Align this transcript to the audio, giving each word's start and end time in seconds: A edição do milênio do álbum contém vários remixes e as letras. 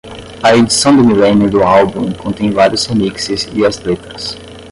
A 0.41 0.57
edição 0.57 0.97
do 0.97 1.03
milênio 1.03 1.47
do 1.47 1.61
álbum 1.61 2.11
contém 2.11 2.49
vários 2.49 2.87
remixes 2.87 3.47
e 3.53 3.63
as 3.63 3.77
letras. 3.77 4.35